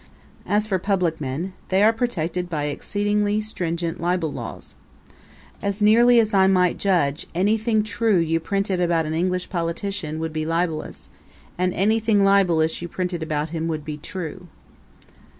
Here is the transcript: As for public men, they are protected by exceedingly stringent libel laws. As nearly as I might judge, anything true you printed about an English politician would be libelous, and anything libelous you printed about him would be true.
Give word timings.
As 0.47 0.65
for 0.65 0.79
public 0.79 1.21
men, 1.21 1.53
they 1.69 1.83
are 1.83 1.93
protected 1.93 2.49
by 2.49 2.63
exceedingly 2.63 3.39
stringent 3.39 4.01
libel 4.01 4.31
laws. 4.33 4.73
As 5.61 5.79
nearly 5.79 6.19
as 6.19 6.33
I 6.33 6.47
might 6.47 6.79
judge, 6.79 7.27
anything 7.35 7.83
true 7.83 8.17
you 8.17 8.39
printed 8.39 8.81
about 8.81 9.05
an 9.05 9.13
English 9.13 9.51
politician 9.51 10.17
would 10.17 10.33
be 10.33 10.43
libelous, 10.43 11.11
and 11.55 11.71
anything 11.75 12.23
libelous 12.23 12.81
you 12.81 12.87
printed 12.87 13.21
about 13.21 13.49
him 13.51 13.67
would 13.67 13.85
be 13.85 13.97
true. 13.97 14.47